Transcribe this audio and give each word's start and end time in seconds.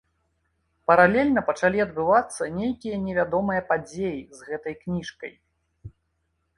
Паралельна 0.91 1.43
пачалі 1.49 1.83
адбывацца 1.85 2.49
нейкія 2.57 2.95
невядомыя 3.05 3.61
падзеі 3.71 4.19
з 4.41 4.53
гэтай 4.53 4.73
кніжкай. 4.83 5.33